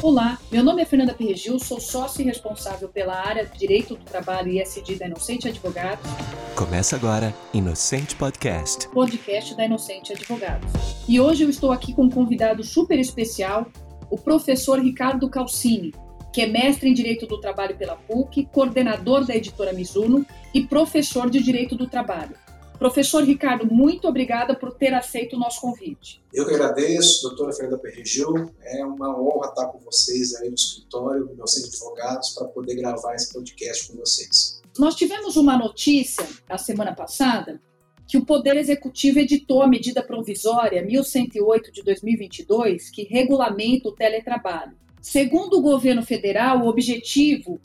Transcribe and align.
Olá, 0.00 0.38
meu 0.52 0.62
nome 0.62 0.80
é 0.80 0.84
Fernanda 0.84 1.12
Perregil, 1.12 1.58
sou 1.58 1.80
sócio 1.80 2.22
e 2.22 2.24
responsável 2.24 2.88
pela 2.88 3.14
área 3.14 3.44
de 3.44 3.58
Direito 3.58 3.96
do 3.96 4.04
Trabalho 4.04 4.48
e 4.48 4.60
SD 4.60 4.94
da 4.94 5.06
Inocente 5.06 5.48
Advogados. 5.48 6.08
Começa 6.54 6.94
agora 6.94 7.34
Inocente 7.52 8.14
Podcast. 8.14 8.88
Podcast 8.90 9.56
da 9.56 9.64
Inocente 9.64 10.12
Advogados. 10.12 10.70
E 11.08 11.18
hoje 11.18 11.42
eu 11.42 11.50
estou 11.50 11.72
aqui 11.72 11.92
com 11.92 12.04
um 12.04 12.10
convidado 12.10 12.62
super 12.62 12.96
especial, 12.96 13.66
o 14.08 14.16
professor 14.16 14.78
Ricardo 14.78 15.28
Calcini, 15.28 15.92
que 16.32 16.42
é 16.42 16.46
mestre 16.46 16.88
em 16.88 16.94
Direito 16.94 17.26
do 17.26 17.40
Trabalho 17.40 17.76
pela 17.76 17.96
PUC, 17.96 18.48
coordenador 18.52 19.26
da 19.26 19.34
editora 19.34 19.72
Mizuno 19.72 20.24
e 20.54 20.64
professor 20.64 21.28
de 21.28 21.42
Direito 21.42 21.74
do 21.74 21.88
Trabalho. 21.88 22.36
Professor 22.78 23.24
Ricardo, 23.24 23.66
muito 23.66 24.06
obrigada 24.06 24.54
por 24.54 24.72
ter 24.72 24.94
aceito 24.94 25.34
o 25.34 25.38
nosso 25.38 25.60
convite. 25.60 26.22
Eu 26.32 26.46
que 26.46 26.54
agradeço, 26.54 27.22
doutora 27.22 27.52
Fernanda 27.52 27.76
Perregil. 27.76 28.52
É 28.62 28.84
uma 28.84 29.20
honra 29.20 29.48
estar 29.48 29.66
com 29.66 29.80
vocês 29.80 30.36
aí 30.36 30.48
no 30.48 30.54
escritório, 30.54 31.28
meus 31.36 31.56
advogados, 31.56 32.30
para 32.30 32.46
poder 32.46 32.76
gravar 32.76 33.16
esse 33.16 33.32
podcast 33.32 33.88
com 33.88 33.98
vocês. 33.98 34.62
Nós 34.78 34.94
tivemos 34.94 35.36
uma 35.36 35.58
notícia 35.58 36.24
a 36.48 36.56
semana 36.56 36.94
passada 36.94 37.60
que 38.06 38.16
o 38.16 38.24
Poder 38.24 38.56
Executivo 38.56 39.18
editou 39.18 39.60
a 39.60 39.66
medida 39.66 40.00
provisória 40.00 40.82
1108 40.82 41.72
de 41.72 41.82
2022, 41.82 42.90
que 42.90 43.02
regulamenta 43.02 43.88
o 43.88 43.92
teletrabalho. 43.92 44.78
Segundo 45.02 45.58
o 45.58 45.62
governo 45.62 46.02
federal, 46.02 46.60
o 46.60 46.68
objetivo 46.68 47.60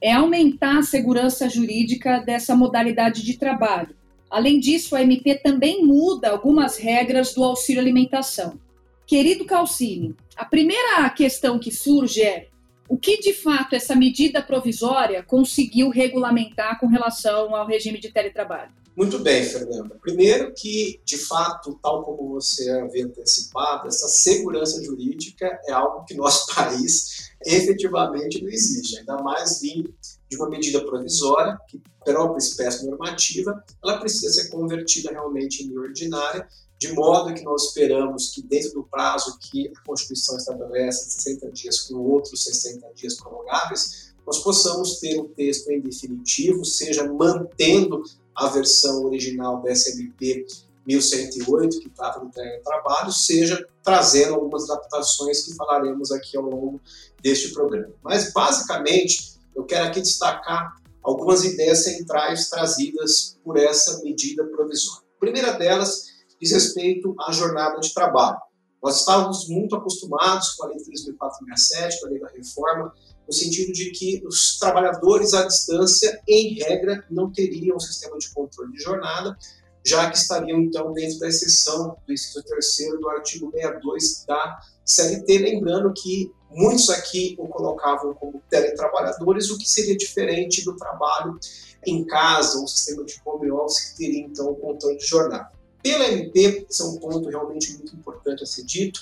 é 0.00 0.12
aumentar 0.12 0.78
a 0.78 0.82
segurança 0.82 1.48
jurídica 1.48 2.18
dessa 2.18 2.56
modalidade 2.56 3.22
de 3.22 3.38
trabalho 3.38 3.94
Além 4.30 4.58
disso, 4.58 4.96
a 4.96 5.02
MP 5.02 5.36
também 5.36 5.84
muda 5.84 6.30
algumas 6.30 6.76
regras 6.76 7.32
do 7.34 7.44
auxílio 7.44 7.80
alimentação. 7.80 8.58
Querido 9.06 9.44
Calcini, 9.44 10.16
a 10.36 10.44
primeira 10.44 11.08
questão 11.10 11.58
que 11.58 11.70
surge 11.70 12.22
é 12.22 12.48
o 12.88 12.96
que 12.96 13.18
de 13.18 13.32
fato 13.32 13.74
essa 13.74 13.94
medida 13.94 14.42
provisória 14.42 15.22
conseguiu 15.22 15.88
regulamentar 15.90 16.78
com 16.78 16.86
relação 16.86 17.54
ao 17.54 17.66
regime 17.66 17.98
de 17.98 18.10
teletrabalho? 18.10 18.70
Muito 18.96 19.18
bem, 19.18 19.44
Fernanda. 19.44 19.94
Primeiro 20.00 20.54
que, 20.54 21.02
de 21.04 21.18
fato, 21.18 21.78
tal 21.82 22.02
como 22.02 22.30
você 22.30 22.70
havia 22.70 23.04
antecipado, 23.04 23.88
essa 23.88 24.08
segurança 24.08 24.82
jurídica 24.82 25.60
é 25.66 25.72
algo 25.72 26.06
que 26.06 26.14
nosso 26.14 26.46
país 26.56 27.30
efetivamente 27.44 28.42
não 28.42 28.48
exige, 28.48 28.98
ainda 28.98 29.22
mais 29.22 29.60
vindo 29.60 29.94
de 30.30 30.36
uma 30.38 30.48
medida 30.48 30.82
provisória, 30.86 31.58
que 31.68 31.78
própria 32.02 32.38
espécie 32.38 32.86
normativa, 32.86 33.62
ela 33.84 33.98
precisa 33.98 34.32
ser 34.32 34.48
convertida 34.48 35.10
realmente 35.10 35.62
em 35.62 35.76
ordinária, 35.76 36.48
de 36.78 36.92
modo 36.92 37.34
que 37.34 37.42
nós 37.42 37.64
esperamos 37.64 38.30
que 38.30 38.42
dentro 38.42 38.72
do 38.72 38.84
prazo 38.84 39.38
que 39.38 39.72
a 39.76 39.86
Constituição 39.86 40.38
estabelece, 40.38 41.10
60 41.10 41.50
dias 41.50 41.80
com 41.80 41.96
outros 41.96 42.44
60 42.44 42.94
dias 42.94 43.14
prorrogáveis, 43.16 44.14
nós 44.26 44.38
possamos 44.38 44.98
ter 44.98 45.18
o 45.18 45.28
texto 45.28 45.70
em 45.70 45.80
definitivo, 45.80 46.64
seja 46.64 47.10
mantendo 47.12 48.02
a 48.36 48.48
versão 48.48 49.04
original 49.04 49.62
da 49.62 49.74
SMP 49.74 50.46
1108, 50.86 51.80
que 51.80 51.90
trata 51.90 52.20
do 52.20 52.30
trabalho, 52.62 53.10
seja 53.10 53.66
trazendo 53.82 54.34
algumas 54.34 54.68
adaptações 54.70 55.44
que 55.44 55.54
falaremos 55.54 56.12
aqui 56.12 56.36
ao 56.36 56.44
longo 56.44 56.80
deste 57.22 57.52
programa. 57.52 57.92
Mas, 58.02 58.32
basicamente, 58.32 59.36
eu 59.54 59.64
quero 59.64 59.86
aqui 59.86 60.00
destacar 60.00 60.76
algumas 61.02 61.44
ideias 61.44 61.84
centrais 61.84 62.48
trazidas 62.48 63.36
por 63.44 63.56
essa 63.56 64.02
medida 64.02 64.44
provisória. 64.44 65.06
A 65.16 65.20
primeira 65.20 65.52
delas 65.52 66.04
diz 66.40 66.52
respeito 66.52 67.14
à 67.20 67.32
jornada 67.32 67.80
de 67.80 67.92
trabalho. 67.94 68.38
Nós 68.82 69.00
estávamos 69.00 69.48
muito 69.48 69.74
acostumados 69.74 70.50
com 70.52 70.66
a 70.66 70.68
Lei 70.68 70.78
3.467, 70.78 72.00
com 72.00 72.06
a 72.06 72.10
Lei 72.10 72.20
da 72.20 72.28
Reforma, 72.28 72.92
no 73.26 73.32
sentido 73.32 73.72
de 73.72 73.90
que 73.90 74.22
os 74.26 74.58
trabalhadores 74.58 75.34
à 75.34 75.46
distância, 75.46 76.20
em 76.28 76.54
regra, 76.54 77.04
não 77.10 77.30
teriam 77.30 77.76
um 77.76 77.80
sistema 77.80 78.16
de 78.18 78.30
controle 78.30 78.72
de 78.72 78.82
jornada, 78.82 79.36
já 79.84 80.10
que 80.10 80.16
estariam, 80.16 80.60
então, 80.60 80.92
dentro 80.92 81.18
da 81.18 81.28
exceção 81.28 81.96
do 82.06 82.12
inciso 82.12 82.42
terceiro 82.42 82.98
do 82.98 83.08
artigo 83.08 83.50
62 83.52 84.24
da 84.26 84.60
CLT, 84.84 85.38
lembrando 85.38 85.92
que 85.92 86.32
muitos 86.50 86.90
aqui 86.90 87.36
o 87.38 87.46
colocavam 87.46 88.14
como 88.14 88.42
teletrabalhadores, 88.50 89.50
o 89.50 89.58
que 89.58 89.68
seria 89.68 89.96
diferente 89.96 90.64
do 90.64 90.76
trabalho 90.76 91.38
em 91.86 92.04
casa, 92.04 92.58
um 92.60 92.66
sistema 92.66 93.04
de 93.04 93.14
home 93.24 93.50
office 93.50 93.90
que 93.90 93.98
teria, 93.98 94.20
então, 94.22 94.50
o 94.50 94.56
controle 94.56 94.96
de 94.96 95.06
jornada. 95.06 95.50
Pela 95.82 96.06
MP, 96.08 96.66
esse 96.68 96.82
é 96.82 96.84
um 96.84 96.96
ponto 96.96 97.28
realmente 97.28 97.72
muito 97.74 97.94
importante 97.94 98.42
a 98.42 98.46
ser 98.46 98.64
dito, 98.64 99.00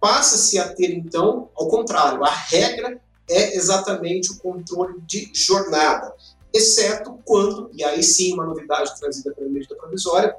passa-se 0.00 0.58
a 0.58 0.72
ter, 0.72 0.92
então, 0.92 1.50
ao 1.56 1.68
contrário, 1.68 2.22
a 2.24 2.30
regra 2.30 3.00
é 3.30 3.56
exatamente 3.56 4.32
o 4.32 4.38
controle 4.38 5.00
de 5.02 5.30
jornada, 5.32 6.12
exceto 6.52 7.18
quando, 7.24 7.70
e 7.72 7.84
aí 7.84 8.02
sim 8.02 8.34
uma 8.34 8.44
novidade 8.44 8.98
trazida 8.98 9.32
pela 9.32 9.48
medida 9.48 9.76
provisória, 9.76 10.34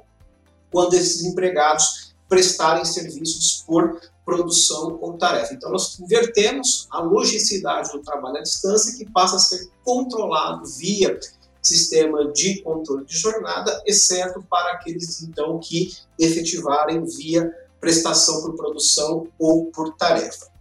quando 0.70 0.94
esses 0.94 1.24
empregados 1.24 2.14
prestarem 2.28 2.84
serviços 2.84 3.64
por 3.66 4.00
produção 4.24 4.98
ou 5.00 5.14
tarefa. 5.14 5.54
Então, 5.54 5.70
nós 5.70 5.98
invertemos 5.98 6.86
a 6.90 7.00
logicidade 7.00 7.90
do 7.92 8.00
trabalho 8.00 8.38
à 8.38 8.42
distância, 8.42 8.96
que 8.96 9.10
passa 9.10 9.36
a 9.36 9.38
ser 9.38 9.68
controlado 9.84 10.66
via 10.66 11.18
sistema 11.60 12.30
de 12.32 12.60
controle 12.62 13.04
de 13.04 13.16
jornada, 13.16 13.82
exceto 13.86 14.42
para 14.48 14.72
aqueles, 14.72 15.22
então, 15.22 15.58
que 15.58 15.96
efetivarem 16.18 17.04
via 17.04 17.52
prestação 17.80 18.42
por 18.42 18.56
produção 18.56 19.28
ou 19.38 19.66
por 19.66 19.94
tarefa. 19.96 20.51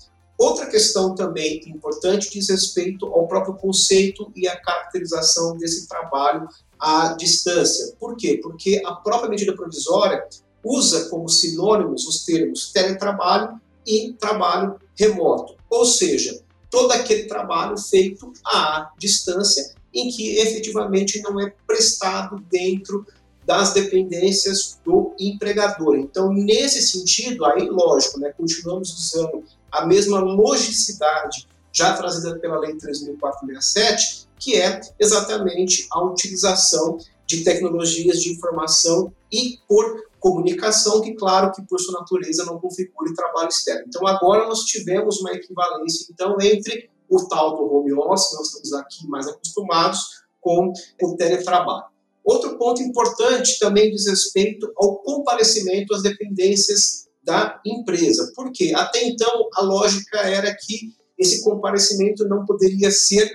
Outra 0.42 0.66
questão 0.66 1.14
também 1.14 1.62
importante 1.68 2.32
diz 2.32 2.50
respeito 2.50 3.06
ao 3.06 3.28
próprio 3.28 3.54
conceito 3.54 4.32
e 4.36 4.48
a 4.48 4.60
caracterização 4.60 5.56
desse 5.56 5.88
trabalho 5.88 6.48
à 6.80 7.14
distância. 7.14 7.94
Por 8.00 8.18
quê? 8.18 8.40
Porque 8.42 8.82
a 8.84 8.96
própria 8.96 9.30
medida 9.30 9.56
provisória 9.56 10.28
usa 10.64 11.10
como 11.10 11.30
sinônimos 11.30 12.08
os 12.08 12.26
termos 12.26 12.72
teletrabalho 12.72 13.62
e 13.86 14.14
trabalho 14.14 14.80
remoto, 14.98 15.56
ou 15.70 15.86
seja, 15.86 16.42
todo 16.72 16.92
aquele 16.92 17.26
trabalho 17.26 17.78
feito 17.78 18.34
à 18.44 18.90
distância 18.98 19.76
em 19.94 20.10
que 20.10 20.40
efetivamente 20.40 21.22
não 21.22 21.40
é 21.40 21.54
prestado 21.68 22.44
dentro 22.50 23.06
das 23.46 23.74
dependências 23.74 24.80
do 24.84 25.14
empregador. 25.20 25.98
Então, 25.98 26.34
nesse 26.34 26.82
sentido, 26.82 27.46
aí, 27.46 27.70
lógico, 27.70 28.20
né, 28.20 28.34
continuamos 28.36 28.92
usando 28.92 29.44
a 29.72 29.86
mesma 29.86 30.20
logicidade 30.20 31.48
já 31.72 31.96
trazida 31.96 32.38
pela 32.40 32.60
Lei 32.60 32.74
3.467, 32.76 34.28
que 34.38 34.60
é 34.60 34.82
exatamente 35.00 35.88
a 35.92 36.04
utilização 36.04 36.98
de 37.26 37.44
tecnologias 37.44 38.22
de 38.22 38.32
informação 38.32 39.14
e 39.32 39.60
por 39.68 40.04
comunicação, 40.20 41.02
que 41.02 41.14
claro 41.14 41.52
que 41.52 41.62
por 41.64 41.80
sua 41.80 42.00
natureza 42.00 42.46
não 42.46 42.60
configura 42.60 43.14
trabalho 43.16 43.48
externo. 43.48 43.86
Então 43.88 44.06
agora 44.06 44.48
nós 44.48 44.64
tivemos 44.66 45.20
uma 45.22 45.32
equivalência 45.32 46.08
então 46.12 46.36
entre 46.42 46.90
o 47.10 47.28
tal 47.28 47.58
do 47.58 47.74
home 47.74 47.94
office, 47.94 48.34
nós 48.34 48.48
estamos 48.48 48.74
aqui 48.74 49.08
mais 49.08 49.28
acostumados 49.28 50.22
com 50.40 50.72
o 51.02 51.16
teletrabalho. 51.16 51.86
Outro 52.24 52.58
ponto 52.58 52.82
importante 52.82 53.60
também 53.60 53.92
diz 53.92 54.08
respeito 54.08 54.72
ao 54.78 54.98
comparecimento 54.98 55.94
às 55.94 56.04
dependências 56.04 57.08
da 57.24 57.62
empresa. 57.66 58.32
Por 58.36 58.52
quê? 58.52 58.74
Até 58.76 59.04
então 59.06 59.50
a 59.56 59.62
lógica 59.62 60.20
era 60.20 60.56
que 60.56 60.94
esse 61.18 61.44
comparecimento 61.44 62.28
não 62.28 62.46
poderia 62.46 62.90
ser 62.92 63.32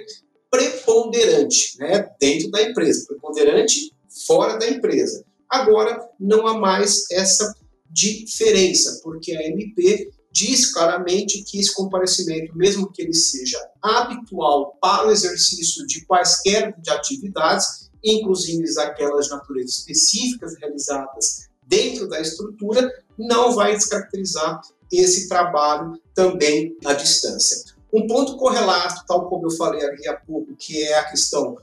preponderante 0.50 1.78
né, 1.78 2.08
dentro 2.20 2.50
da 2.50 2.62
empresa, 2.62 3.06
preponderante 3.06 3.92
fora 4.26 4.58
da 4.58 4.68
empresa. 4.68 5.24
Agora, 5.48 6.00
não 6.18 6.46
há 6.46 6.58
mais 6.58 7.04
essa 7.10 7.54
diferença, 7.88 9.00
porque 9.02 9.32
a 9.32 9.46
MP 9.46 10.10
diz 10.32 10.72
claramente 10.72 11.42
que 11.44 11.58
esse 11.58 11.74
comparecimento, 11.74 12.56
mesmo 12.56 12.90
que 12.92 13.02
ele 13.02 13.14
seja 13.14 13.58
habitual 13.80 14.76
para 14.80 15.06
o 15.06 15.10
exercício 15.10 15.86
de 15.86 16.04
quaisquer 16.04 16.74
de 16.78 16.90
atividades, 16.90 17.90
inclusive 18.04 18.64
aquelas 18.78 19.26
de 19.26 19.32
natureza 19.32 19.70
específicas 19.70 20.54
realizadas 20.58 21.48
dentro 21.66 22.08
da 22.08 22.20
estrutura, 22.20 22.90
não 23.18 23.54
vai 23.54 23.74
descaracterizar 23.74 24.60
esse 24.92 25.28
trabalho 25.28 26.00
também 26.14 26.76
à 26.84 26.92
distância. 26.92 27.74
Um 27.92 28.06
ponto 28.06 28.36
correlato, 28.36 29.04
tal 29.06 29.28
como 29.28 29.46
eu 29.46 29.50
falei 29.50 29.84
aqui 29.84 30.08
há 30.08 30.14
pouco, 30.14 30.54
que 30.56 30.82
é 30.82 30.98
a 30.98 31.10
questão 31.10 31.56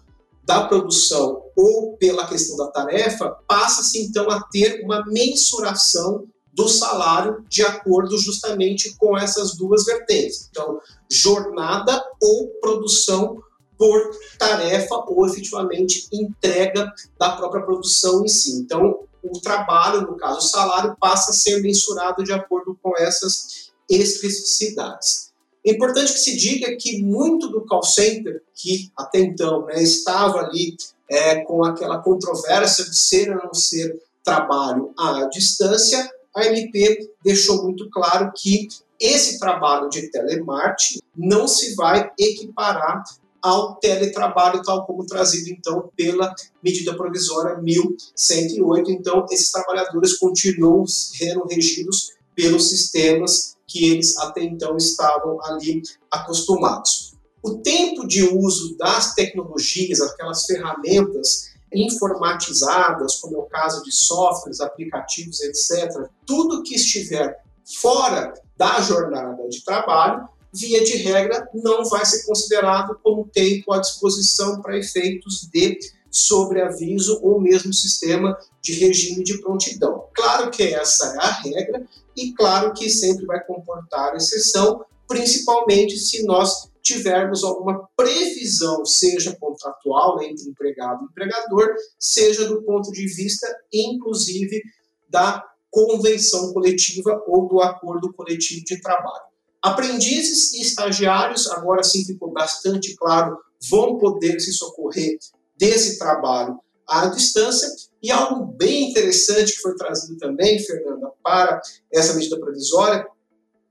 da 0.46 0.68
produção 0.68 1.44
ou 1.56 1.96
pela 1.98 2.28
questão 2.28 2.58
da 2.58 2.68
tarefa, 2.68 3.38
passa-se 3.48 4.04
então 4.04 4.30
a 4.30 4.42
ter 4.52 4.84
uma 4.84 5.06
mensuração 5.06 6.28
do 6.52 6.68
salário 6.68 7.44
de 7.50 7.64
acordo 7.64 8.18
justamente 8.18 8.96
com 8.98 9.18
essas 9.18 9.56
duas 9.56 9.86
vertentes. 9.86 10.48
Então, 10.50 10.80
jornada 11.10 12.04
ou 12.22 12.48
produção 12.62 13.42
por 13.78 14.12
tarefa 14.38 15.04
ou 15.08 15.26
efetivamente 15.26 16.08
entrega 16.12 16.92
da 17.18 17.36
própria 17.36 17.64
produção 17.64 18.24
em 18.24 18.28
si. 18.28 18.60
Então, 18.60 19.00
o 19.24 19.40
trabalho, 19.40 20.02
no 20.02 20.18
caso 20.18 20.40
o 20.40 20.42
salário, 20.42 20.98
passa 21.00 21.32
a 21.32 21.34
ser 21.34 21.62
mensurado 21.62 22.24
de 22.24 22.34
acordo 22.34 22.78
com 22.82 22.94
essas 22.98 23.72
especificidades. 23.90 25.32
É 25.66 25.72
importante 25.72 26.12
que 26.12 26.20
se 26.20 26.36
diga 26.36 26.76
que 26.76 27.02
muito 27.02 27.48
do 27.48 27.66
call 27.66 27.84
center, 27.84 28.44
que 28.54 28.92
até 28.98 29.20
então 29.20 29.66
né, 29.66 29.82
estava 29.82 30.40
ali 30.40 30.76
é, 31.10 31.42
com 31.42 31.64
aquela 31.64 32.00
controvérsia 32.00 32.84
de 32.86 32.98
ser 32.98 33.30
ou 33.30 33.44
não 33.46 33.54
ser 33.54 34.02
trabalho 34.24 34.94
à 34.98 35.26
distância, 35.26 36.10
a 36.36 36.46
MP 36.46 37.12
deixou 37.24 37.64
muito 37.64 37.90
claro 37.90 38.32
que 38.36 38.68
esse 39.00 39.40
trabalho 39.40 39.90
de 39.90 40.10
telemarketing 40.10 41.00
não 41.16 41.48
se 41.48 41.76
vai 41.76 42.12
equiparar 42.18 43.04
ao 43.44 43.76
teletrabalho, 43.76 44.64
tal 44.64 44.86
como 44.86 45.06
trazido 45.06 45.50
então 45.50 45.92
pela 45.98 46.34
medida 46.64 46.96
provisória 46.96 47.58
1108. 47.58 48.90
Então, 48.90 49.26
esses 49.30 49.52
trabalhadores 49.52 50.18
continuam 50.18 50.88
sendo 50.88 51.46
regidos 51.46 52.14
pelos 52.34 52.70
sistemas 52.70 53.58
que 53.68 53.92
eles 53.92 54.18
até 54.18 54.44
então 54.44 54.78
estavam 54.78 55.44
ali 55.44 55.82
acostumados. 56.10 57.16
O 57.44 57.58
tempo 57.58 58.08
de 58.08 58.24
uso 58.24 58.78
das 58.78 59.14
tecnologias, 59.14 60.00
aquelas 60.00 60.46
ferramentas 60.46 61.52
informatizadas, 61.74 63.16
como 63.16 63.36
é 63.36 63.40
o 63.40 63.44
caso 63.44 63.84
de 63.84 63.92
softwares, 63.92 64.62
aplicativos, 64.62 65.42
etc., 65.42 66.08
tudo 66.26 66.64
que 66.64 66.76
estiver 66.76 67.44
fora 67.82 68.34
da 68.56 68.80
jornada 68.82 69.50
de 69.50 69.64
trabalho, 69.66 70.30
via 70.54 70.84
de 70.84 70.98
regra, 70.98 71.50
não 71.54 71.84
vai 71.86 72.06
ser 72.06 72.24
considerado 72.26 73.00
como 73.02 73.28
tempo 73.28 73.74
à 73.74 73.80
disposição 73.80 74.62
para 74.62 74.78
efeitos 74.78 75.50
de 75.52 75.80
sobreaviso 76.12 77.20
ou 77.24 77.42
mesmo 77.42 77.74
sistema 77.74 78.38
de 78.62 78.74
regime 78.74 79.24
de 79.24 79.42
prontidão. 79.42 80.06
Claro 80.14 80.52
que 80.52 80.62
essa 80.62 81.16
é 81.16 81.18
a 81.18 81.32
regra 81.32 81.88
e 82.16 82.32
claro 82.34 82.72
que 82.74 82.88
sempre 82.88 83.26
vai 83.26 83.44
comportar 83.44 84.16
exceção, 84.16 84.86
principalmente 85.08 85.98
se 85.98 86.24
nós 86.24 86.70
tivermos 86.84 87.44
alguma 87.44 87.90
previsão, 87.96 88.86
seja 88.86 89.36
contratual 89.40 90.22
entre 90.22 90.50
empregado 90.50 91.04
e 91.04 91.06
empregador, 91.06 91.74
seja 91.98 92.48
do 92.48 92.62
ponto 92.62 92.92
de 92.92 93.08
vista, 93.08 93.48
inclusive, 93.74 94.62
da 95.10 95.44
convenção 95.72 96.54
coletiva 96.54 97.24
ou 97.26 97.48
do 97.48 97.60
acordo 97.60 98.14
coletivo 98.14 98.64
de 98.64 98.80
trabalho. 98.80 99.33
Aprendizes 99.64 100.54
e 100.54 100.62
estagiários, 100.62 101.50
agora 101.50 101.84
sim 101.84 102.04
ficou 102.04 102.34
bastante 102.34 102.94
claro, 102.96 103.38
vão 103.70 103.98
poder 103.98 104.38
se 104.42 104.52
socorrer 104.52 105.18
desse 105.58 105.98
trabalho 105.98 106.60
à 106.86 107.06
distância. 107.06 107.70
E 108.02 108.12
algo 108.12 108.46
bem 108.58 108.90
interessante 108.90 109.54
que 109.54 109.62
foi 109.62 109.74
trazido 109.76 110.18
também, 110.18 110.60
Fernanda, 110.60 111.10
para 111.24 111.62
essa 111.90 112.14
medida 112.14 112.38
provisória, 112.38 113.08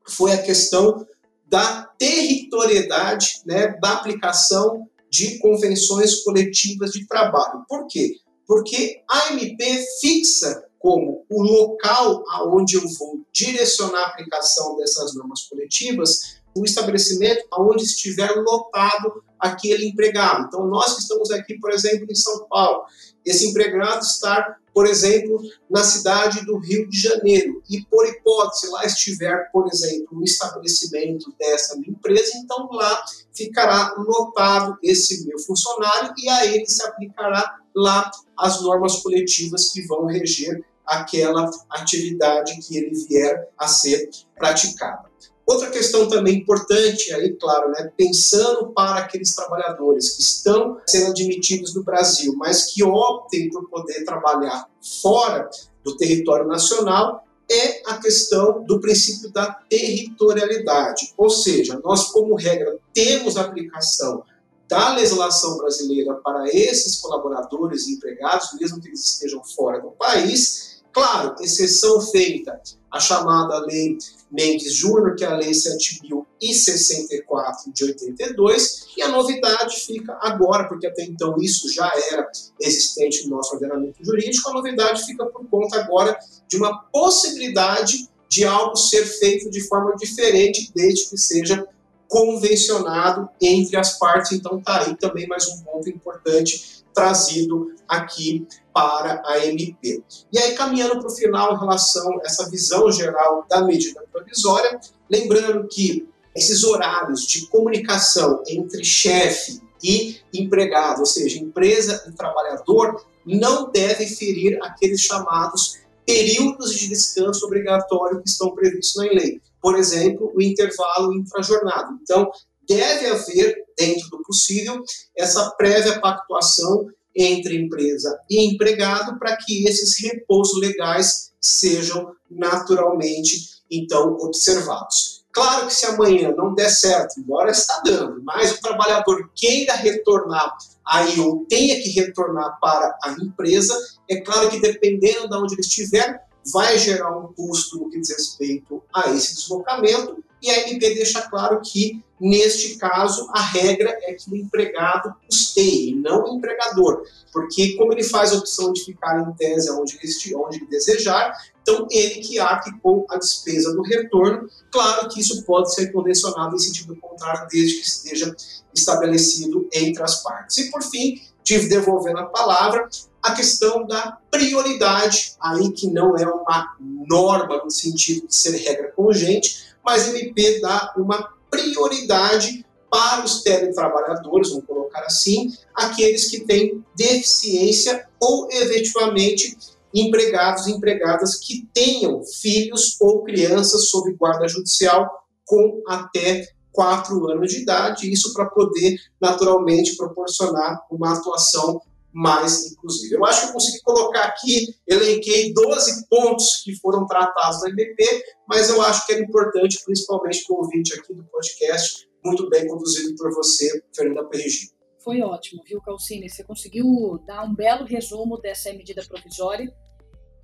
foi 0.09 0.33
a 0.33 0.43
questão 0.43 1.06
da 1.47 1.83
territorialidade 1.99 3.43
né, 3.45 3.77
da 3.79 3.93
aplicação 3.93 4.88
de 5.11 5.38
convenções 5.41 6.23
coletivas 6.23 6.93
de 6.93 7.06
trabalho. 7.06 7.67
Por 7.69 7.87
quê? 7.87 8.17
Porque 8.47 9.03
a 9.11 9.35
MP 9.35 9.85
fixa 10.00 10.65
como 10.82 11.25
o 11.31 11.43
local 11.43 12.25
aonde 12.29 12.75
eu 12.75 12.82
vou 12.99 13.20
direcionar 13.32 14.02
a 14.02 14.06
aplicação 14.08 14.76
dessas 14.76 15.14
normas 15.14 15.44
coletivas, 15.44 16.43
o 16.56 16.64
estabelecimento 16.64 17.46
aonde 17.52 17.84
estiver 17.84 18.31
lotado 18.32 19.23
aquele 19.38 19.87
empregado. 19.87 20.46
Então, 20.46 20.67
nós 20.67 20.94
que 20.94 21.02
estamos 21.02 21.31
aqui, 21.31 21.58
por 21.58 21.70
exemplo, 21.70 22.06
em 22.11 22.14
São 22.14 22.46
Paulo, 22.49 22.82
esse 23.25 23.46
empregado 23.46 24.02
está, 24.02 24.56
por 24.75 24.87
exemplo, 24.87 25.40
na 25.70 25.84
cidade 25.84 26.44
do 26.44 26.58
Rio 26.58 26.88
de 26.88 27.00
Janeiro, 27.00 27.62
e 27.70 27.81
por 27.85 28.05
hipótese 28.06 28.69
lá 28.70 28.85
estiver, 28.85 29.50
por 29.52 29.69
exemplo, 29.69 30.19
um 30.19 30.25
estabelecimento 30.25 31.32
dessa 31.38 31.78
empresa, 31.78 32.32
então 32.38 32.69
lá 32.73 33.05
ficará 33.32 33.94
lotado 33.99 34.76
esse 34.82 35.25
meu 35.26 35.38
funcionário 35.38 36.12
e 36.19 36.28
a 36.28 36.46
ele 36.46 36.67
se 36.67 36.82
aplicará 36.85 37.61
lá 37.75 38.11
as 38.37 38.61
normas 38.62 38.96
coletivas 38.96 39.70
que 39.70 39.87
vão 39.87 40.06
reger 40.06 40.64
aquela 40.87 41.50
atividade 41.70 42.58
que 42.61 42.76
ele 42.76 42.94
vier 43.06 43.49
a 43.58 43.69
ser 43.69 44.11
praticada. 44.37 45.12
Outra 45.44 45.70
questão 45.70 46.08
também 46.08 46.38
importante 46.38 47.12
aí, 47.12 47.34
claro, 47.34 47.70
né, 47.70 47.90
pensando 47.96 48.69
para 48.69 49.00
aqueles 49.00 49.34
trabalhadores 49.34 50.11
que 50.17 50.23
estão 50.23 50.79
sendo 50.87 51.11
admitidos 51.11 51.75
no 51.75 51.82
Brasil, 51.82 52.34
mas 52.37 52.73
que 52.73 52.84
optem 52.84 53.50
por 53.50 53.69
poder 53.69 54.05
trabalhar 54.05 54.69
fora 55.02 55.50
do 55.82 55.96
território 55.96 56.46
nacional, 56.46 57.25
é 57.50 57.82
a 57.87 57.99
questão 57.99 58.62
do 58.64 58.81
princípio 58.81 59.31
da 59.31 59.52
territorialidade. 59.69 61.12
Ou 61.17 61.28
seja, 61.28 61.78
nós, 61.85 62.05
como 62.05 62.35
regra, 62.35 62.78
temos 62.94 63.37
aplicação 63.37 64.23
da 64.69 64.94
legislação 64.94 65.58
brasileira 65.58 66.14
para 66.14 66.49
esses 66.49 66.96
colaboradores 66.96 67.87
e 67.87 67.94
empregados, 67.94 68.49
mesmo 68.58 68.81
que 68.81 68.88
eles 68.88 69.05
estejam 69.05 69.43
fora 69.44 69.81
do 69.81 69.90
país, 69.90 70.72
Claro, 70.93 71.35
exceção 71.41 72.00
feita 72.00 72.61
a 72.91 72.99
chamada 73.00 73.59
Lei 73.61 73.97
Mendes 74.31 74.75
Júnior, 74.75 75.17
que 75.17 75.25
é 75.25 75.27
a 75.27 75.37
Lei 75.37 75.50
7.064 75.50 77.73
de 77.73 77.85
82, 77.85 78.89
e 78.97 79.03
a 79.03 79.09
novidade 79.09 79.77
fica 79.77 80.19
agora, 80.21 80.69
porque 80.69 80.87
até 80.87 81.03
então 81.05 81.37
isso 81.39 81.73
já 81.73 81.91
era 82.11 82.31
existente 82.61 83.25
no 83.25 83.31
nosso 83.37 83.55
ordenamento 83.55 84.05
jurídico, 84.05 84.50
a 84.50 84.53
novidade 84.53 85.06
fica 85.06 85.25
por 85.27 85.49
conta 85.49 85.81
agora 85.81 86.19
de 86.47 86.59
uma 86.59 86.83
possibilidade 86.93 88.06
de 88.29 88.45
algo 88.45 88.77
ser 88.77 89.06
feito 89.06 89.50
de 89.50 89.67
forma 89.67 89.97
diferente, 89.97 90.71
desde 90.75 91.09
que 91.09 91.17
seja 91.17 91.67
convencionado 92.09 93.31
entre 93.41 93.79
as 93.79 93.99
partes. 93.99 94.33
Então, 94.33 94.59
está 94.59 94.83
aí 94.83 94.95
também 94.97 95.27
mais 95.27 95.49
um 95.49 95.62
ponto 95.62 95.88
importante 95.88 96.81
trazido 96.94 97.73
aqui 97.89 98.47
para 98.73 99.23
a 99.27 99.47
MP. 99.47 100.03
E 100.33 100.39
aí, 100.39 100.55
caminhando 100.55 100.99
para 100.99 101.09
o 101.09 101.15
final 101.15 101.55
em 101.55 101.59
relação 101.59 102.19
a 102.19 102.23
essa 102.25 102.49
visão 102.50 102.91
geral 102.91 103.44
da 103.49 103.62
medida 103.65 104.03
provisória, 104.11 104.81
lembrando 105.11 105.69
que 105.69 106.09
esses 106.35 106.65
horários 106.65 107.27
de 107.27 107.47
comunicação 107.49 108.43
entre 108.47 108.85
chefe 108.85 109.61
e 109.83 110.21
empregado, 110.33 111.00
ou 111.00 111.06
seja, 111.06 111.39
empresa 111.39 112.03
e 112.09 112.12
trabalhador, 112.12 113.05
não 113.27 113.71
devem 113.71 114.09
ferir 114.09 114.59
aqueles 114.62 115.03
chamados 115.03 115.79
períodos 116.06 116.75
de 116.75 116.88
descanso 116.88 117.45
obrigatório 117.47 118.23
que 118.23 118.29
estão 118.29 118.55
previstos 118.55 118.97
na 118.97 119.12
lei. 119.12 119.41
Por 119.61 119.77
exemplo, 119.77 120.33
o 120.35 120.43
intervalo 120.43 121.12
infrajornado. 121.14 121.99
Então, 122.02 122.31
deve 122.69 123.07
haver, 123.07 123.64
dentro 123.76 124.09
do 124.11 124.23
possível, 124.23 124.83
essa 125.16 125.50
prévia 125.52 126.00
pactuação 126.00 126.87
entre 127.14 127.57
empresa 127.57 128.19
e 128.28 128.47
empregado 128.52 129.19
para 129.19 129.37
que 129.37 129.66
esses 129.66 130.02
repousos 130.02 130.59
legais 130.61 131.33
sejam 131.40 132.14
naturalmente 132.31 133.62
então 133.71 134.16
observados. 134.21 135.23
Claro 135.33 135.66
que 135.66 135.75
se 135.75 135.87
amanhã 135.87 136.35
não 136.37 136.54
der 136.54 136.69
certo, 136.69 137.19
embora 137.19 137.50
está 137.50 137.81
dando, 137.85 138.23
mas 138.23 138.52
o 138.52 138.61
trabalhador 138.61 139.31
queira 139.35 139.75
retornar 139.75 140.54
aí 140.85 141.19
ou 141.21 141.47
tenha 141.47 141.83
que 141.83 141.88
retornar 141.90 142.59
para 142.61 142.99
a 143.02 143.12
empresa, 143.12 143.75
é 144.09 144.21
claro 144.21 144.50
que 144.50 144.61
dependendo 144.61 145.28
de 145.28 145.37
onde 145.37 145.54
ele 145.54 145.62
estiver, 145.62 146.23
vai 146.52 146.78
gerar 146.78 147.16
um 147.18 147.32
custo 147.32 147.78
no 147.78 147.90
que 147.90 148.00
diz 148.00 148.11
respeito 148.11 148.82
a 148.92 149.11
esse 149.11 149.34
deslocamento 149.34 150.22
e 150.42 150.50
a 150.50 150.68
MP 150.68 150.94
deixa 150.94 151.22
claro 151.22 151.61
que, 151.62 152.02
neste 152.20 152.76
caso, 152.76 153.30
a 153.32 153.40
regra 153.40 153.96
é 154.02 154.14
que 154.14 154.28
o 154.28 154.34
empregado 154.34 155.14
custeie, 155.25 155.94
não 155.94 156.25
o 156.25 156.37
empregador, 156.37 157.04
porque 157.32 157.76
como 157.76 157.92
ele 157.92 158.02
faz 158.02 158.32
a 158.32 158.38
opção 158.38 158.72
de 158.72 158.84
ficar 158.84 159.20
em 159.20 159.32
tese 159.34 159.70
onde 159.70 159.96
ele, 160.02 160.34
onde 160.34 160.66
desejar, 160.66 161.32
então 161.62 161.87
ele 161.92 162.16
que 162.16 162.40
arque 162.40 162.76
com 162.80 163.06
a 163.08 163.16
despesa 163.18 163.72
do 163.72 163.82
retorno. 163.82 164.49
Claro 164.72 165.08
que 165.08 165.20
isso 165.20 165.44
pode 165.44 165.72
ser 165.72 165.92
convencionado 165.92 166.56
em 166.56 166.58
sentido 166.58 166.96
contrário, 166.96 167.46
desde 167.49 167.76
que 167.76 167.87
esteja 167.87 168.34
estabelecido 168.75 169.68
entre 169.72 170.02
as 170.02 170.25
partes. 170.25 170.58
E, 170.58 170.70
por 170.72 170.82
fim, 170.82 171.22
tive 171.44 171.68
devolvendo 171.68 172.18
a 172.18 172.26
palavra, 172.26 172.88
a 173.23 173.33
questão 173.33 173.87
da 173.87 174.19
prioridade, 174.31 175.35
aí 175.41 175.71
que 175.71 175.87
não 175.87 176.17
é 176.17 176.26
uma 176.26 176.76
norma 176.81 177.62
no 177.62 177.71
sentido 177.71 178.26
de 178.26 178.35
ser 178.35 178.57
regra 178.57 178.91
congente, 178.93 179.75
mas 179.85 180.09
o 180.09 180.17
MP 180.17 180.61
dá 180.61 180.93
uma 180.97 181.33
prioridade 181.50 182.64
para 182.91 183.25
os 183.25 183.43
teletrabalhadores, 183.43 184.50
vamos 184.50 184.67
colocar 184.67 185.00
assim, 185.05 185.50
aqueles 185.75 186.29
que 186.29 186.41
têm 186.41 186.85
deficiência 186.95 188.07
ou 188.21 188.49
efetivamente 188.50 189.57
empregados 189.95 190.67
e 190.67 190.73
empregadas 190.73 191.37
que 191.37 191.69
tenham 191.73 192.23
filhos 192.25 192.97
ou 193.00 193.23
crianças 193.23 193.88
sob 193.88 194.12
guarda 194.14 194.49
judicial 194.49 195.26
com 195.45 195.83
até 195.87 196.49
quatro 196.73 197.31
anos 197.31 197.52
de 197.52 197.62
idade, 197.62 198.11
isso 198.11 198.33
para 198.33 198.47
poder 198.47 198.97
naturalmente 199.21 199.97
proporcionar 199.97 200.83
uma 200.91 201.12
atuação 201.12 201.81
mais 202.12 202.73
inclusiva. 202.73 203.16
Eu 203.16 203.25
acho 203.25 203.40
que 203.40 203.47
eu 203.49 203.52
consegui 203.52 203.81
colocar 203.83 204.25
aqui, 204.25 204.75
elenquei 204.87 205.52
12 205.52 206.07
pontos 206.09 206.62
que 206.62 206.76
foram 206.76 207.07
tratados 207.07 207.62
na 207.62 207.71
MP, 207.71 208.04
mas 208.47 208.69
eu 208.69 208.83
acho 208.83 209.07
que 209.07 209.14
era 209.14 209.23
importante, 209.23 209.83
principalmente 209.85 210.45
para 210.47 210.54
o 210.54 210.59
ouvinte 210.59 210.95
aqui 210.95 211.14
do 211.14 211.25
podcast, 211.25 212.07
muito 212.25 212.49
bem 212.50 212.69
conduzido 212.69 213.14
por 213.16 213.33
você, 213.35 213.83
Fernanda 213.95 214.25
Perrigino. 214.28 214.73
Foi 215.02 215.21
ótimo, 215.21 215.62
viu, 215.66 215.81
Calcine? 215.81 216.28
Você 216.28 216.45
conseguiu 216.45 217.19
dar 217.26 217.45
um 217.45 217.54
belo 217.54 217.85
resumo 217.85 218.38
dessa 218.38 218.73
medida 218.73 219.02
provisória. 219.04 219.73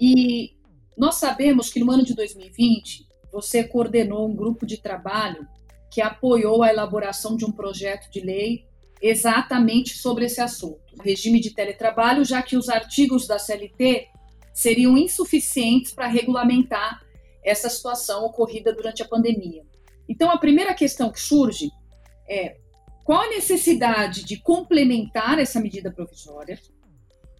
E 0.00 0.56
nós 0.96 1.14
sabemos 1.14 1.70
que 1.70 1.78
no 1.78 1.92
ano 1.92 2.04
de 2.04 2.14
2020 2.14 3.06
você 3.32 3.62
coordenou 3.62 4.28
um 4.28 4.34
grupo 4.34 4.66
de 4.66 4.82
trabalho 4.82 5.46
que 5.92 6.00
apoiou 6.00 6.62
a 6.62 6.70
elaboração 6.70 7.36
de 7.36 7.44
um 7.44 7.52
projeto 7.52 8.10
de 8.10 8.20
lei 8.20 8.66
exatamente 9.00 9.96
sobre 9.96 10.24
esse 10.26 10.40
assunto, 10.40 10.80
regime 11.02 11.40
de 11.40 11.54
teletrabalho, 11.54 12.24
já 12.24 12.42
que 12.42 12.56
os 12.56 12.68
artigos 12.68 13.26
da 13.26 13.38
CLT 13.38 14.08
seriam 14.52 14.98
insuficientes 14.98 15.92
para 15.92 16.06
regulamentar 16.06 17.00
essa 17.44 17.68
situação 17.68 18.24
ocorrida 18.24 18.72
durante 18.72 19.02
a 19.02 19.08
pandemia. 19.08 19.62
Então, 20.08 20.30
a 20.30 20.38
primeira 20.38 20.74
questão 20.74 21.10
que 21.12 21.20
surge 21.20 21.70
é 22.28 22.56
qual 23.04 23.22
a 23.22 23.28
necessidade 23.28 24.24
de 24.24 24.36
complementar 24.36 25.38
essa 25.38 25.60
medida 25.60 25.90
provisória 25.90 26.58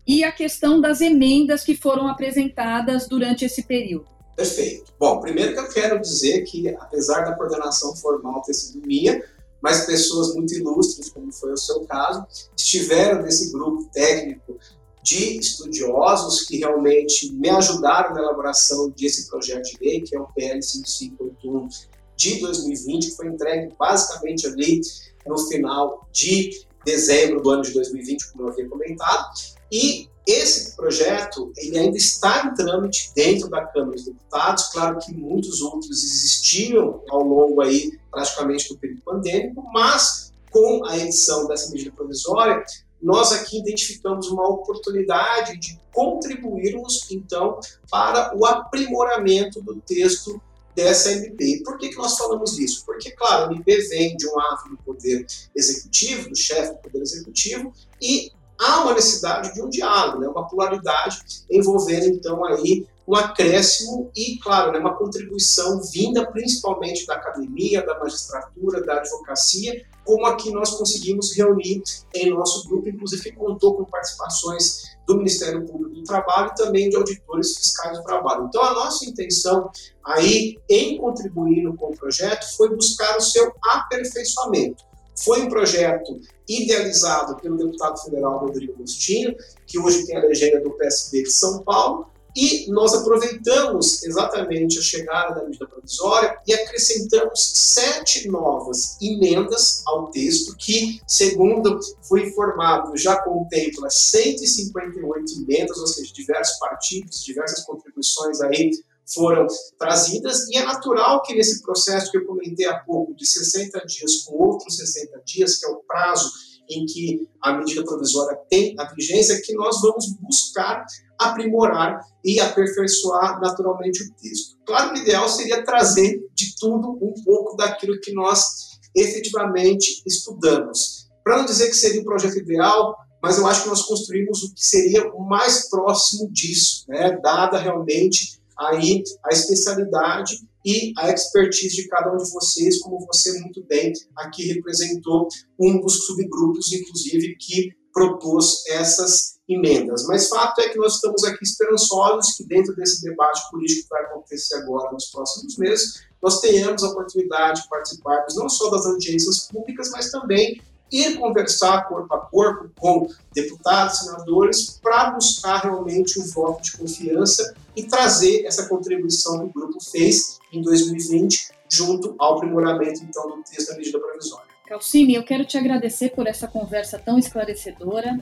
e 0.06 0.24
a 0.24 0.32
questão 0.32 0.80
das 0.80 1.00
emendas 1.00 1.62
que 1.62 1.76
foram 1.76 2.08
apresentadas 2.08 3.06
durante 3.06 3.44
esse 3.44 3.64
período. 3.64 4.08
Perfeito. 4.34 4.94
Bom, 4.98 5.20
primeiro 5.20 5.52
que 5.52 5.60
eu 5.60 5.68
quero 5.68 6.00
dizer 6.00 6.42
que, 6.44 6.68
apesar 6.68 7.22
da 7.22 7.34
coordenação 7.34 7.94
formal 7.96 8.40
ter 8.42 8.54
sido 8.54 8.86
minha, 8.86 9.22
mas 9.60 9.86
pessoas 9.86 10.34
muito 10.34 10.54
ilustres, 10.54 11.10
como 11.10 11.32
foi 11.32 11.52
o 11.52 11.56
seu 11.56 11.80
caso, 11.80 12.24
estiveram 12.56 13.22
nesse 13.22 13.52
grupo 13.52 13.88
técnico 13.92 14.58
de 15.02 15.38
estudiosos 15.38 16.42
que 16.42 16.58
realmente 16.58 17.32
me 17.32 17.48
ajudaram 17.48 18.14
na 18.14 18.20
elaboração 18.20 18.90
desse 18.90 19.28
projeto 19.28 19.64
de 19.64 19.78
lei, 19.80 20.00
que 20.02 20.14
é 20.14 20.20
o 20.20 20.26
PL 20.26 20.62
5581 20.62 21.68
de 22.16 22.40
2020, 22.40 23.10
que 23.10 23.16
foi 23.16 23.28
entregue 23.28 23.74
basicamente 23.78 24.46
ali 24.46 24.80
no 25.26 25.38
final 25.38 26.08
de 26.12 26.66
dezembro 26.88 27.42
do 27.42 27.50
ano 27.50 27.62
de 27.62 27.72
2020, 27.72 28.32
como 28.32 28.44
eu 28.44 28.52
havia 28.52 28.68
comentado, 28.68 29.28
e 29.70 30.08
esse 30.26 30.74
projeto 30.76 31.52
ele 31.56 31.78
ainda 31.78 31.96
está 31.96 32.46
em 32.46 32.54
trâmite 32.54 33.12
dentro 33.14 33.48
da 33.48 33.64
Câmara 33.64 33.92
dos 33.92 34.04
Deputados. 34.04 34.64
Claro 34.72 34.98
que 34.98 35.14
muitos 35.14 35.60
outros 35.60 36.02
existiam 36.02 37.02
ao 37.08 37.22
longo 37.22 37.60
aí 37.60 37.98
praticamente 38.10 38.68
do 38.68 38.78
período 38.78 39.02
pandêmico, 39.02 39.62
mas 39.72 40.32
com 40.50 40.84
a 40.86 40.98
edição 40.98 41.46
dessa 41.46 41.70
medida 41.70 41.92
provisória, 41.92 42.62
nós 43.00 43.32
aqui 43.32 43.58
identificamos 43.58 44.28
uma 44.28 44.48
oportunidade 44.48 45.58
de 45.58 45.78
contribuirmos 45.92 47.10
então 47.10 47.58
para 47.90 48.36
o 48.36 48.44
aprimoramento 48.44 49.62
do 49.62 49.76
texto 49.80 50.40
dessa 50.78 51.10
MP. 51.10 51.60
Por 51.64 51.76
que, 51.76 51.88
que 51.88 51.96
nós 51.96 52.16
falamos 52.16 52.56
isso? 52.56 52.86
Porque, 52.86 53.10
claro, 53.10 53.50
a 53.50 53.52
MP 53.52 53.80
vem 53.88 54.16
de 54.16 54.28
um 54.28 54.38
ato 54.38 54.68
do 54.68 54.76
Poder 54.76 55.26
Executivo, 55.52 56.28
do 56.28 56.36
chefe 56.36 56.72
do 56.74 56.78
Poder 56.78 57.02
Executivo, 57.02 57.72
e 58.00 58.30
há 58.56 58.84
uma 58.84 58.94
necessidade 58.94 59.52
de 59.52 59.60
um 59.60 59.68
diálogo, 59.68 60.20
né, 60.20 60.28
uma 60.28 60.46
pluralidade 60.46 61.18
envolvendo, 61.50 62.06
então, 62.06 62.44
aí 62.44 62.86
um 63.08 63.16
acréscimo 63.16 64.08
e, 64.14 64.38
claro, 64.38 64.70
né, 64.70 64.78
uma 64.78 64.94
contribuição 64.94 65.82
vinda 65.82 66.30
principalmente 66.30 67.04
da 67.06 67.14
academia, 67.14 67.84
da 67.84 67.98
magistratura, 67.98 68.80
da 68.80 68.98
advocacia, 68.98 69.84
como 70.04 70.26
aqui 70.26 70.52
nós 70.52 70.76
conseguimos 70.76 71.36
reunir 71.36 71.82
em 72.14 72.30
nosso 72.30 72.68
grupo, 72.68 72.88
inclusive 72.88 73.32
contou 73.32 73.74
com 73.74 73.84
participações 73.84 74.96
do 75.06 75.16
Ministério 75.16 75.66
Público 75.66 75.87
do 75.98 76.04
Trabalho 76.04 76.50
e 76.52 76.54
também 76.54 76.88
de 76.88 76.96
auditores 76.96 77.56
fiscais 77.56 77.98
do 77.98 78.04
trabalho. 78.04 78.46
Então, 78.46 78.62
a 78.62 78.74
nossa 78.74 79.04
intenção 79.04 79.70
aí 80.04 80.58
em 80.68 80.98
contribuir 80.98 81.74
com 81.76 81.92
o 81.92 81.96
projeto 81.96 82.44
foi 82.56 82.74
buscar 82.74 83.16
o 83.16 83.20
seu 83.20 83.52
aperfeiçoamento. 83.62 84.84
Foi 85.24 85.42
um 85.42 85.48
projeto 85.48 86.20
idealizado 86.48 87.36
pelo 87.36 87.56
deputado 87.56 88.00
federal 88.00 88.38
Rodrigo 88.38 88.74
Agostinho, 88.74 89.34
que 89.66 89.78
hoje 89.78 90.06
tem 90.06 90.16
a 90.16 90.20
legenda 90.20 90.60
do 90.60 90.70
PSB 90.70 91.24
de 91.24 91.32
São 91.32 91.62
Paulo, 91.62 92.06
e 92.38 92.70
nós 92.70 92.94
aproveitamos 92.94 94.04
exatamente 94.04 94.78
a 94.78 94.82
chegada 94.82 95.34
da 95.34 95.44
medida 95.44 95.66
provisória 95.66 96.38
e 96.46 96.54
acrescentamos 96.54 97.52
sete 97.52 98.28
novas 98.28 98.96
emendas 99.02 99.82
ao 99.84 100.08
texto, 100.12 100.54
que, 100.56 101.00
segundo 101.04 101.80
foi 102.08 102.28
informado, 102.28 102.96
já 102.96 103.20
contempla 103.22 103.90
158 103.90 105.32
emendas, 105.42 105.78
ou 105.78 105.86
seja, 105.88 106.12
diversos 106.12 106.56
partidos, 106.60 107.24
diversas 107.24 107.64
contribuições 107.64 108.40
aí 108.40 108.70
foram 109.12 109.48
trazidas, 109.76 110.48
e 110.48 110.58
é 110.58 110.64
natural 110.64 111.22
que 111.22 111.34
nesse 111.34 111.60
processo 111.60 112.12
que 112.12 112.18
eu 112.18 112.24
comentei 112.24 112.66
há 112.66 112.78
pouco, 112.78 113.16
de 113.16 113.26
60 113.26 113.84
dias 113.84 114.22
com 114.22 114.36
outros 114.36 114.76
60 114.76 115.22
dias, 115.24 115.56
que 115.56 115.66
é 115.66 115.70
o 115.70 115.82
prazo 115.88 116.30
em 116.70 116.86
que 116.86 117.28
a 117.42 117.56
medida 117.56 117.84
provisória 117.84 118.38
tem 118.48 118.74
a 118.78 118.92
vigência, 118.94 119.40
que 119.42 119.54
nós 119.54 119.80
vamos 119.80 120.12
buscar 120.20 120.84
aprimorar 121.18 122.00
e 122.24 122.38
aperfeiçoar 122.38 123.40
naturalmente 123.40 124.02
o 124.02 124.14
texto. 124.14 124.56
Claro 124.64 124.94
o 124.94 124.96
ideal 124.98 125.28
seria 125.28 125.64
trazer 125.64 126.20
de 126.34 126.54
tudo 126.58 126.92
um 127.02 127.12
pouco 127.24 127.56
daquilo 127.56 127.98
que 128.00 128.12
nós 128.12 128.78
efetivamente 128.94 130.02
estudamos. 130.06 131.08
Para 131.24 131.38
não 131.38 131.44
dizer 131.44 131.68
que 131.68 131.76
seria 131.76 132.00
o 132.00 132.04
projeto 132.04 132.38
ideal, 132.38 132.96
mas 133.22 133.38
eu 133.38 133.46
acho 133.46 133.64
que 133.64 133.68
nós 133.68 133.82
construímos 133.82 134.42
o 134.44 134.54
que 134.54 134.64
seria 134.64 135.10
o 135.12 135.20
mais 135.20 135.68
próximo 135.68 136.30
disso, 136.30 136.84
né? 136.88 137.18
dada 137.22 137.58
realmente 137.58 138.38
aí 138.56 139.02
a 139.24 139.34
especialidade 139.34 140.40
e 140.68 140.92
a 140.98 141.10
expertise 141.10 141.76
de 141.76 141.88
cada 141.88 142.12
um 142.12 142.18
de 142.18 142.30
vocês, 142.30 142.82
como 142.82 143.06
você 143.06 143.40
muito 143.40 143.64
bem 143.64 143.90
aqui 144.18 144.52
representou 144.52 145.26
um 145.58 145.80
dos 145.80 146.04
subgrupos, 146.04 146.70
inclusive, 146.74 147.36
que 147.36 147.72
propôs 147.90 148.64
essas 148.68 149.38
emendas. 149.48 150.04
Mas 150.06 150.28
fato 150.28 150.60
é 150.60 150.68
que 150.68 150.76
nós 150.76 150.96
estamos 150.96 151.24
aqui 151.24 151.42
esperançosos 151.42 152.36
que 152.36 152.44
dentro 152.44 152.76
desse 152.76 153.02
debate 153.02 153.40
político 153.50 153.84
que 153.84 153.88
vai 153.88 154.02
acontecer 154.04 154.56
agora 154.56 154.92
nos 154.92 155.06
próximos 155.06 155.56
meses, 155.56 156.02
nós 156.22 156.38
tenhamos 156.42 156.84
a 156.84 156.90
oportunidade 156.90 157.62
de 157.62 157.68
participarmos 157.70 158.36
não 158.36 158.50
só 158.50 158.68
das 158.68 158.84
audiências 158.84 159.48
públicas, 159.48 159.90
mas 159.90 160.10
também 160.10 160.60
ir 160.90 161.16
conversar 161.18 161.88
corpo 161.88 162.14
a 162.14 162.18
corpo 162.18 162.70
com 162.78 163.08
deputados, 163.34 163.98
senadores, 163.98 164.78
para 164.82 165.10
buscar 165.10 165.58
realmente 165.58 166.18
o 166.18 166.22
um 166.22 166.26
voto 166.26 166.62
de 166.62 166.76
confiança 166.76 167.54
e 167.76 167.84
trazer 167.84 168.44
essa 168.44 168.66
contribuição 168.66 169.38
que 169.38 169.44
o 169.44 169.52
grupo 169.52 169.78
fez 169.80 170.38
em 170.52 170.62
2020 170.62 171.50
junto 171.70 172.14
ao 172.18 172.36
aprimoramento 172.36 173.02
então 173.02 173.28
do 173.28 173.42
texto 173.42 173.68
da 173.68 173.76
medida 173.76 173.98
provisória. 173.98 174.48
Calcine, 174.66 175.14
eu 175.14 175.24
quero 175.24 175.44
te 175.44 175.56
agradecer 175.56 176.10
por 176.10 176.26
essa 176.26 176.46
conversa 176.46 176.98
tão 176.98 177.18
esclarecedora. 177.18 178.18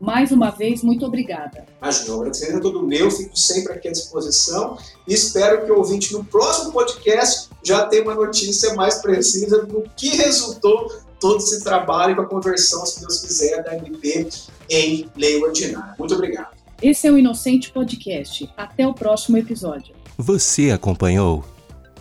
Mais 0.00 0.30
uma 0.30 0.50
vez, 0.50 0.82
muito 0.82 1.04
obrigada. 1.04 1.66
Imagina, 1.82 2.14
o 2.14 2.20
agradecimento 2.20 2.58
é 2.58 2.60
todo 2.60 2.86
meu, 2.86 3.10
fico 3.10 3.36
sempre 3.36 3.72
aqui 3.72 3.88
à 3.88 3.90
disposição 3.90 4.78
e 5.08 5.14
espero 5.14 5.64
que 5.64 5.72
o 5.72 5.78
ouvinte 5.78 6.12
no 6.12 6.24
próximo 6.24 6.72
podcast 6.72 7.48
já 7.64 7.84
tenha 7.86 8.04
uma 8.04 8.14
notícia 8.14 8.74
mais 8.74 9.02
precisa 9.02 9.64
do 9.64 9.82
que 9.96 10.10
resultou 10.10 10.88
todo 11.20 11.38
esse 11.38 11.62
trabalho 11.62 12.16
com 12.16 12.22
a 12.22 12.26
conversão, 12.26 12.84
se 12.86 13.00
Deus 13.00 13.20
quiser, 13.20 13.62
da 13.62 13.76
MP 13.76 14.28
em 14.70 15.08
lei 15.16 15.42
ordinária. 15.42 15.94
Muito 15.98 16.14
obrigado. 16.14 16.56
Esse 16.80 17.06
é 17.06 17.10
o 17.10 17.18
Inocente 17.18 17.70
Podcast. 17.70 18.48
Até 18.56 18.86
o 18.86 18.94
próximo 18.94 19.36
episódio. 19.36 19.94
Você 20.16 20.70
acompanhou 20.70 21.44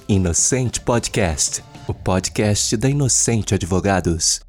Inocente 0.07 0.79
Podcast, 0.81 1.63
o 1.87 1.93
podcast 1.93 2.77
da 2.77 2.89
Inocente 2.89 3.55
Advogados. 3.55 4.46